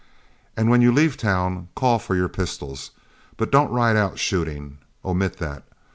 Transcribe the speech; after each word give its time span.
And 0.57 0.71
when 0.71 0.81
you 0.81 0.91
leave 0.91 1.15
town, 1.15 1.67
call 1.75 1.99
for 1.99 2.15
your 2.15 2.27
pistols, 2.27 2.89
but 3.37 3.51
don't 3.51 3.69
ride 3.69 3.95
out 3.97 4.17
shooting; 4.17 4.79
omit 5.05 5.37
that. 5.37 5.61